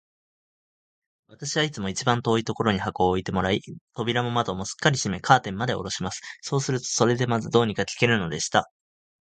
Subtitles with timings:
[1.27, 3.61] 私はいつも一番遠いところに箱を置いてもらい、
[3.93, 6.21] 扉も窓もすっかり閉め、カーテンまでおろします。
[6.41, 8.67] そうすると、それでまず、どうにか聞けるのでした。